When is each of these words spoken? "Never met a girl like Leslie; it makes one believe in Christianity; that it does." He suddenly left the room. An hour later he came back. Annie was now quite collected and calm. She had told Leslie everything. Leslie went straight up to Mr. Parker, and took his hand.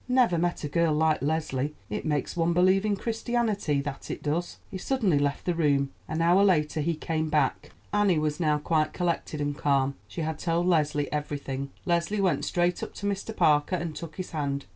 "Never 0.09 0.39
met 0.39 0.63
a 0.63 0.67
girl 0.67 0.95
like 0.95 1.21
Leslie; 1.21 1.75
it 1.87 2.05
makes 2.07 2.35
one 2.35 2.53
believe 2.53 2.85
in 2.87 2.95
Christianity; 2.95 3.81
that 3.81 4.09
it 4.09 4.23
does." 4.23 4.57
He 4.71 4.79
suddenly 4.79 5.19
left 5.19 5.45
the 5.45 5.53
room. 5.53 5.91
An 6.07 6.23
hour 6.23 6.43
later 6.43 6.81
he 6.81 6.95
came 6.95 7.29
back. 7.29 7.69
Annie 7.93 8.17
was 8.17 8.39
now 8.39 8.57
quite 8.57 8.93
collected 8.93 9.39
and 9.39 9.55
calm. 9.55 9.93
She 10.07 10.21
had 10.21 10.39
told 10.39 10.65
Leslie 10.65 11.13
everything. 11.13 11.69
Leslie 11.85 12.19
went 12.19 12.45
straight 12.45 12.81
up 12.81 12.95
to 12.95 13.05
Mr. 13.05 13.35
Parker, 13.35 13.75
and 13.75 13.95
took 13.95 14.15
his 14.15 14.31
hand. 14.31 14.65